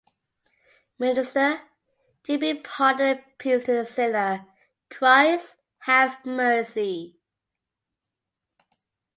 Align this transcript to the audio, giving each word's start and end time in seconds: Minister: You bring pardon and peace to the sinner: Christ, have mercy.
Minister: 0.97 1.61
You 2.25 2.39
bring 2.39 2.63
pardon 2.63 3.19
and 3.19 3.37
peace 3.37 3.65
to 3.65 3.73
the 3.73 3.85
sinner: 3.85 4.47
Christ, 4.89 5.57
have 5.81 6.25
mercy. 6.25 7.19